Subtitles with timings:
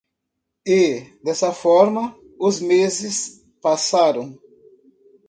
[0.65, 1.13] E?
[1.23, 2.17] dessa forma?
[2.39, 4.35] os meses passaram.